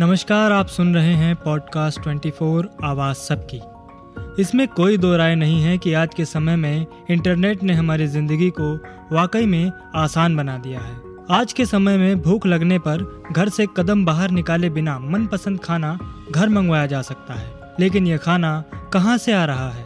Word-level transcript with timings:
नमस्कार, 0.00 0.52
आप 0.52 0.66
सुन 0.66 0.94
रहे 0.94 1.14
हैं 1.14 1.36
पॉडकास्ट 1.36 2.00
24 2.00 2.68
आवाज़ 2.84 3.16
सबकी। 3.16 3.60
इसमें 4.42 4.68
कोई 4.68 4.98
दो 4.98 5.16
राय 5.16 5.34
नहीं 5.34 5.62
है 5.62 5.78
कि 5.78 5.92
आज 5.92 6.08
के 6.16 6.24
समय 6.24 6.56
में 6.56 6.86
इंटरनेट 7.10 7.62
ने 7.62 7.72
हमारी 7.72 8.06
ज़िंदगी 8.06 8.50
को 8.60 8.76
वाकई 9.12 9.46
में 9.46 9.72
आसान 9.94 10.36
बना 10.36 10.58
दिया 10.58 10.80
है। 10.80 10.96
आज 11.30 11.52
के 11.52 11.66
समय 11.66 11.96
में 11.96 12.22
भूख 12.22 12.46
लगने 12.46 12.78
पर 12.78 13.22
घर 13.32 13.48
से 13.48 13.66
कदम 13.76 14.04
बाहर 14.04 14.30
निकाले 14.30 14.70
बिना 14.70 14.98
मनपसंद 14.98 15.60
खाना 15.60 15.98
घर 16.30 16.48
मंगवाया 16.48 16.86
जा 16.86 17.02
सकता 17.02 17.34
है। 17.34 17.52
लेकिन 17.80 18.06
यह 18.06 18.16
खाना 18.16 18.64
कहाँ 18.92 19.18
से 19.18 19.32
आ 19.32 19.44
रहा 19.44 19.70
है? 19.70 19.84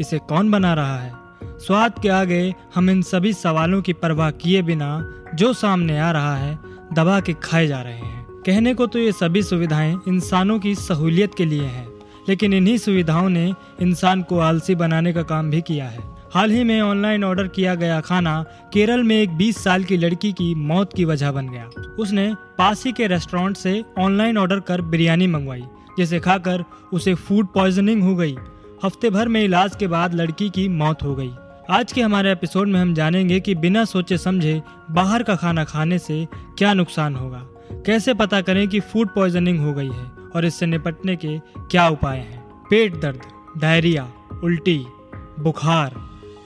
इसे 0.00 0.18
कौन 0.18 0.50
बना 0.50 0.74
रहा 0.74 0.98
है? 0.98 1.14
स्वाद 1.44 1.92
के 2.02 2.08
आगे 2.08 2.54
हम 2.74 2.90
इन 2.90 3.02
सभी 3.02 3.32
सवालों 3.32 3.82
की 3.82 3.92
परवाह 3.92 4.30
किए 4.30 4.62
बिना 4.62 5.14
जो 5.34 5.52
सामने 5.52 5.98
आ 6.00 6.10
रहा 6.10 6.36
है, 6.36 6.58
दबा 6.92 7.20
के 7.20 7.32
खाए 7.32 7.66
जा 7.66 7.82
रहे 7.82 7.98
हैं। 7.98 8.19
कहने 8.46 8.72
को 8.74 8.86
तो 8.86 8.98
ये 8.98 9.12
सभी 9.12 9.42
सुविधाएँ 9.42 10.00
इंसानों 10.08 10.58
की 10.58 10.74
सहूलियत 10.74 11.34
के 11.34 11.44
लिए 11.44 11.62
हैं, 11.62 11.88
लेकिन 12.28 12.52
इन्हीं 12.52 12.76
सुविधाओं 12.78 13.28
ने 13.28 13.52
इंसान 13.80 14.22
को 14.22 14.38
आलसी 14.38 14.74
बनाने 14.74 15.12
का 15.12 15.22
काम 15.22 15.50
भी 15.50 15.60
किया 15.60 15.88
है। 15.88 16.04
हाल 16.34 16.50
ही 16.50 16.64
में 16.64 16.80
ऑनलाइन 16.80 17.24
ऑर्डर 17.24 17.48
किया 17.48 17.74
गया 17.74 18.00
खाना 18.00 18.42
केरल 18.72 19.02
में 19.02 19.16
एक 19.16 19.30
20 19.30 19.62
साल 19.64 19.84
की 19.84 19.96
लड़की 19.96 20.32
की 20.32 20.54
मौत 20.54 20.92
की 20.92 21.04
वजह 21.04 21.32
बन 21.32 21.48
गया। 21.48 21.70
उसने 21.98 22.34
पास 22.58 22.84
ही 22.86 22.92
के 22.92 23.06
रेस्टोरेंट 23.06 23.56
से 23.56 23.84
ऑनलाइन 23.98 24.38
ऑर्डर 24.38 24.60
कर 24.60 24.80
बिरयानी 24.80 25.26
मंगवाई, 25.26 25.62
जिसे 25.98 26.20
खाकर 26.20 26.64
उसे 26.92 27.14
फ़ूड 27.14 27.46
पॉइजनिंग 27.46 28.02
हो 28.02 28.14
गई। 28.16 28.36
हफ़्ते 28.84 29.10
भर 29.10 29.28
में 29.28 29.42
इलाज 29.44 29.76
के 29.76 29.86
बाद 29.86 30.14
लड़की 30.14 30.50
की 30.50 30.68
मौत 30.68 31.02
हो 31.02 31.14
गई। 31.14 31.32
आज 31.70 31.92
के 31.92 32.02
हमारे 32.02 32.32
एपिसोड 32.32 32.68
में 32.68 32.80
हम 32.80 32.94
जानेंगे 32.94 33.40
कि 33.40 33.54
बिना 33.54 33.84
सोचे 33.84 34.18
समझे 34.18 34.62
बाहर 34.90 35.22
का 35.22 35.36
खाना 35.36 35.64
खाने 35.64 35.98
से 35.98 36.26
क्या 36.58 36.74
नुकसान 36.74 37.14
होगा। 37.14 37.46
कैसे 37.86 38.14
पता 38.14 38.40
करें 38.40 38.66
कि 38.68 38.80
फ़ूड 38.80 39.08
पॉइजनिंग 39.08 39.58
हो 39.60 39.72
गई 39.72 39.88
है 39.88 40.04
और 40.36 40.44
इससे 40.44 40.66
निपटने 40.66 41.16
के 41.16 41.38
क्या 41.70 41.88
उपाय 41.88 42.18
हैं? 42.18 42.40
पेट 42.70 42.96
दर्द 42.96 43.20
डायरिया 43.58 44.10
उल्टी, 44.44 44.84
बुखार 45.40 45.94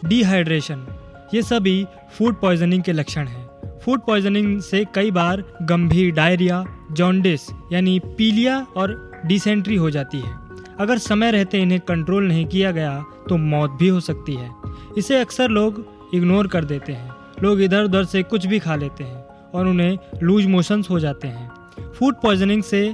डिहाइड्रेशन 0.05 0.87
ये 1.35 1.43
सभी 1.43 1.87
फ़ूड 2.19 2.35
पॉइजनिंग 2.35 2.83
के 2.83 2.93
लक्षण 2.93 3.27
हैं। 3.27 3.79
फ़ूड 3.85 4.01
पॉइजनिंग 4.01 4.61
से 4.61 4.85
कई 4.95 5.11
बार 5.11 5.45
गंभीर 5.63 6.13
डायरिया 6.15 6.65
जॉन्डिस 6.93 7.49
यानी 7.73 7.99
पीलिया 8.19 8.59
और 8.77 8.97
डिसेंट्री 9.27 9.77
हो 9.77 9.91
जाती 9.91 10.21
है। 10.21 10.39
अगर 10.81 10.99
समय 10.99 11.31
रहते 11.31 11.59
इन्हें 11.59 11.81
कंट्रोल 11.81 12.29
नहीं 12.29 12.47
किया 12.47 12.71
गया 12.71 13.05
तो 13.29 13.37
मौत 13.37 13.71
भी 13.71 13.89
हो 13.89 14.01
सकती 14.01 14.35
है। 14.35 14.51
इसे 14.99 15.21
अक्सर 15.21 15.49
लोग 15.49 15.85
इग्नोर 16.15 16.47
कर 16.47 16.65
देते 16.65 16.93
हैं। 16.93 17.13
लोग 17.43 17.61
इधर 17.61 17.85
उधर 17.85 18.05
से 18.05 18.23
कुछ 18.23 18.47
भी 18.47 18.59
खा 18.59 18.77
लेते 18.77 19.05
हैं। 19.05 19.24
और 19.55 19.67
उन्हें 19.67 19.99
लूज 20.23 20.47
मोशंस 20.47 20.91
हो 20.91 20.99
जाते 21.01 21.29
हैं। 21.29 21.49
फ़ूड 21.93 22.15
पॉइजनिंग 22.15 22.63
से 22.63 22.85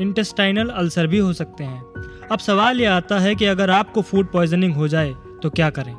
इंटेस्टाइनल 0.00 0.68
अल्सर 0.68 1.06
भी 1.06 1.18
हो 1.18 1.32
सकते 1.32 1.64
हैं। 1.64 1.82
अब 2.32 2.38
सवाल 2.38 2.80
यह 2.80 2.94
आता 2.94 3.18
है 3.18 3.34
कि 3.34 3.44
अगर 3.44 3.70
आपको 3.70 4.02
फ़ूड 4.02 4.30
पॉइजनिंग 4.32 4.74
हो 4.74 4.88
जाए 4.88 5.14
तो 5.42 5.50
क्या 5.50 5.70
करें? 5.70 5.94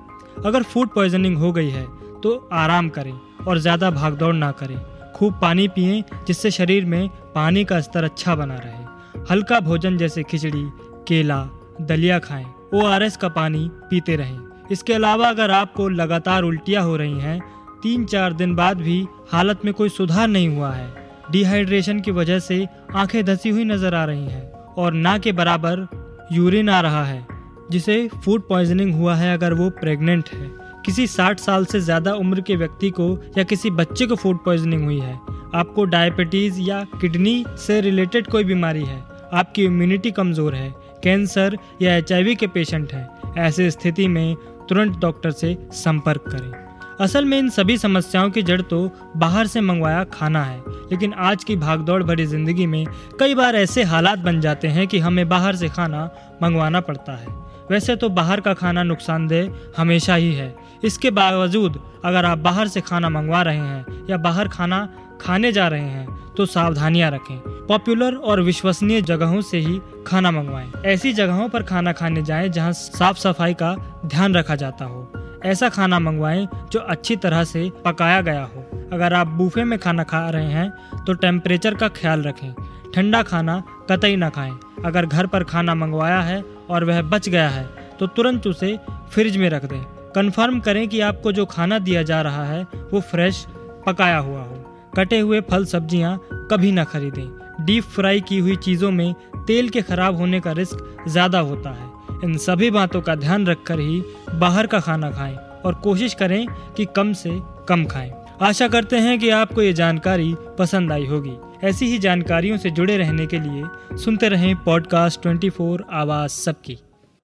अगर 0.45 0.63
फ़ूड 0.63 0.89
पॉइजनिंग 0.89 1.37
हो 1.37 1.51
गई 1.51 1.69
है 1.69 1.85
तो 2.21 2.35
आराम 2.53 2.89
करें 2.89 3.13
और 3.47 3.57
ज़्यादा 3.57 3.91
भागदौड़ 3.91 4.33
ना 4.35 4.51
करें। 4.51 4.79
खूब 5.15 5.39
पानी 5.41 5.67
पिएँ, 5.67 6.03
जिससे 6.27 6.51
शरीर 6.51 6.85
में 6.85 7.07
पानी 7.35 7.63
का 7.65 7.79
स्तर 7.81 8.03
अच्छा 8.03 8.35
बना 8.35 8.55
रहे। 8.55 9.23
हल्का 9.29 9.59
भोजन 9.59 9.97
जैसे 9.97 10.23
खिचड़ी, 10.23 10.63
केला, 11.07 11.37
दलिया 11.81 12.19
खाएँ 12.19 12.45
ओ 12.45 12.81
का 13.21 13.27
पानी 13.29 13.69
पीते 13.89 14.15
रहें। 14.15 14.39
इसके 14.71 14.93
अलावा 14.93 15.27
अगर 15.29 15.51
आपको 15.51 15.87
लगातार 15.89 16.43
उल्टियाँ 16.43 16.83
हो 16.83 16.95
रही 16.97 17.19
हैं 17.19 17.39
तीन 17.85 18.05
चार 18.05 18.33
दिन 18.33 18.53
बाद 18.55 18.77
भी 18.77 19.05
हालत 19.31 19.65
में 19.65 19.73
कोई 19.73 19.89
सुधार 19.89 20.27
नहीं 20.27 20.47
हुआ 20.49 20.71
है। 20.71 20.87
डिहाइड्रेशन 21.31 21.99
की 21.99 22.11
वजह 22.11 22.39
से 22.39 22.65
आँखें 22.95 23.23
धसी 23.25 23.49
हुई 23.49 23.63
नज़र 23.63 23.95
आ 23.95 24.03
रही 24.05 24.25
हैं 24.25 24.73
और 24.77 24.93
ना 24.93 25.17
के 25.17 25.31
बराबर 25.31 25.87
यूरिन 26.31 26.69
आ 26.69 26.79
रहा 26.81 27.03
है, 27.05 27.25
जिसे 27.71 28.07
फ़ूड 28.15 28.47
पॉइजनिंग 28.47 28.93
हुआ 28.95 29.15
है 29.15 29.33
अगर 29.33 29.53
वो 29.53 29.69
प्रेग्नेंट 29.69 30.29
है। 30.29 30.49
किसी 30.85 31.07
60 31.07 31.39
साल 31.39 31.65
से 31.65 31.79
ज़्यादा 31.79 32.13
उम्र 32.15 32.41
के 32.41 32.55
व्यक्ति 32.55 32.89
को 32.89 33.07
या 33.37 33.43
किसी 33.43 33.69
बच्चे 33.71 34.05
को 34.05 34.15
फ़ूड 34.15 34.43
पॉइजनिंग 34.45 34.83
हुई 34.83 34.99
है। 34.99 35.13
आपको 35.55 35.85
डायबिटीज़ 35.85 36.59
या 36.61 36.83
किडनी 37.01 37.45
से 37.57 37.81
रिलेटेड 37.81 38.27
कोई 38.27 38.43
बीमारी 38.43 38.85
है। 38.85 39.03
आपकी 39.33 39.65
इम्यूनिटी 39.65 40.11
कमज़ोर 40.11 40.55
है 40.55 40.73
कैंसर 41.03 41.57
या 41.81 41.95
एचआईवी 41.95 42.35
के 42.35 42.47
पेशेंट 42.47 42.93
हैं। 42.93 43.33
ऐसी 43.37 43.71
स्थिति 43.71 44.07
में 44.07 44.35
तुरंत 44.69 44.99
डॉक्टर 44.99 45.31
से 45.31 45.57
संपर्क 45.73 46.29
करें। 46.29 46.64
असल 47.01 47.25
में 47.25 47.37
इन 47.37 47.49
सभी 47.49 47.77
समस्याओं 47.77 48.29
की 48.31 48.41
जड़ 48.41 48.61
तो 48.61 48.77
बाहर 49.17 49.47
से 49.47 49.61
मंगवाया 49.61 50.03
खाना 50.03 50.43
है, 50.43 50.59
लेकिन 50.91 51.13
आज 51.13 51.43
की 51.43 51.55
भागदौड़ 51.55 52.01
भरी 52.03 52.25
ज़िंदगी 52.25 52.65
में 52.65 52.85
कई 53.19 53.35
बार 53.35 53.55
ऐसे 53.55 53.83
हालात 53.83 54.19
बन 54.19 54.39
जाते 54.41 54.67
हैं 54.67 54.87
कि 54.87 54.99
हमें 54.99 55.27
बाहर 55.29 55.55
से 55.55 55.69
खाना 55.69 56.09
मंगवाना 56.43 56.81
पड़ता 56.81 57.15
है। 57.15 57.33
वैसे 57.71 57.95
तो 57.95 58.09
बाहर 58.09 58.41
का 58.41 58.53
खाना 58.53 58.83
नुकसानदेह 58.83 59.51
हमेशा 59.77 60.15
ही 60.15 60.33
है। 60.33 60.53
इसके 60.83 61.11
बावजूद 61.11 61.79
अगर 62.05 62.25
आप 62.25 62.37
बाहर 62.37 62.67
से 62.67 62.81
खाना 62.81 63.09
मंगवा 63.09 63.41
रहे 63.41 63.57
हैं 63.57 64.07
या 64.09 64.17
बाहर 64.19 64.47
खाना 64.47 64.87
खाने 65.21 65.51
जा 65.51 65.67
रहे 65.67 65.81
हैं 65.81 66.33
तो 66.37 66.45
सावधानियाँ 66.45 67.11
रखें। 67.11 67.37
पॉपुलर 67.67 68.15
और 68.15 68.41
विश्वसनीय 68.41 69.01
जगहों 69.01 69.41
से 69.41 69.57
ही 69.57 69.79
खाना 70.07 70.31
मंगवाएँ। 70.31 70.71
ऐसी 70.85 71.13
जगहों 71.13 71.49
पर 71.49 71.63
खाना 71.63 71.91
खाने 71.93 72.23
जाएँ 72.23 72.49
जहाँ 72.49 72.73
साफ़ 72.73 73.17
सफ़ाई 73.17 73.53
का 73.53 73.75
ध्यान 74.05 74.35
रखा 74.35 74.55
जाता 74.55 74.85
हो। 74.85 75.07
ऐसा 75.45 75.69
खाना 75.69 75.99
मंगवाएँ 75.99 76.47
जो 76.71 76.79
अच्छी 76.81 77.15
तरह 77.17 77.43
से 77.45 77.69
पकाया 77.85 78.21
गया 78.21 78.43
हो। 78.45 78.65
अगर 78.93 79.13
आप 79.13 79.27
बूफे 79.29 79.63
में 79.63 79.77
खाना 79.79 80.03
खा 80.03 80.29
रहे 80.29 80.51
हैं 80.51 81.03
तो 81.05 81.13
टेम्परेचर 81.15 81.75
का 81.75 81.87
ख्याल 81.91 82.23
रखें। 82.23 82.53
ठंडा 82.93 83.21
खाना 83.23 83.61
कतई 83.89 84.15
ना 84.15 84.29
खाएँ। 84.29 84.53
अगर 84.85 85.05
घर 85.05 85.27
पर 85.27 85.43
खाना 85.43 85.75
मंगवाया 85.75 86.19
है 86.21 86.43
और 86.69 86.83
वह 86.83 87.01
बच 87.03 87.29
गया 87.29 87.49
है 87.49 87.67
तो 87.99 88.07
तुरंत 88.07 88.47
उसे 88.47 88.77
फ्रिज 89.11 89.37
में 89.37 89.49
रख 89.49 89.65
दें। 89.65 89.81
कन्फर्म 90.15 90.59
करें 90.59 90.87
कि 90.87 90.99
आपको 91.01 91.31
जो 91.31 91.45
खाना 91.45 91.79
दिया 91.79 92.03
जा 92.03 92.21
रहा 92.21 92.43
है, 92.45 92.61
वो 92.63 93.01
फ्रेश 93.01 93.45
पकाया 93.87 94.17
हुआ 94.17 94.41
हो। 94.41 94.63
कटे 94.97 95.19
हुए 95.19 95.41
फल 95.41 95.65
सब्ज़ियाँ 95.65 96.19
कभी 96.51 96.71
ना 96.71 96.83
खरीदें। 96.83 97.65
डीप 97.65 97.83
फ्राई 97.85 98.21
की 98.21 98.37
हुई 98.39 98.55
चीज़ों 98.57 98.91
में 98.91 99.13
तेल 99.47 99.69
के 99.69 99.81
खराब 99.81 100.15
होने 100.15 100.39
का 100.39 100.51
रिस्क 100.51 101.05
ज़्यादा 101.07 101.39
होता 101.41 101.69
है। 101.71 101.89
इन 102.25 102.37
सभी 102.37 102.71
बातों 102.71 103.01
का 103.01 103.15
ध्यान 103.15 103.47
रखकर 103.47 103.79
ही 103.79 104.03
बाहर 104.35 104.67
का 104.67 104.79
खाना 104.79 105.11
खाएँ 105.11 105.35
और 105.65 105.73
कोशिश 105.73 106.13
करें 106.13 106.47
कि 106.77 106.85
कम 106.85 107.13
से 107.13 107.39
कम 107.69 107.85
खाएँ। 107.85 108.11
आशा 108.41 108.67
करते 108.67 108.95
हैं 108.95 109.19
कि 109.19 109.29
आपको 109.29 109.61
ये 109.61 109.73
जानकारी 109.73 110.35
पसंद 110.59 110.91
आई 110.91 111.05
होगी। 111.05 111.33
ऐसी 111.63 111.85
ही 111.85 111.99
जानकारियों 111.99 112.57
से 112.57 112.69
जुड़े 112.69 112.97
रहने 112.97 113.25
के 113.25 113.39
लिए 113.39 113.63
सुनते 113.97 114.29
रहें 114.29 114.55
पॉडकास्ट 114.55 115.21
24 115.21 115.81
आवाज़ 115.91 116.31
सबकी। 116.31 116.77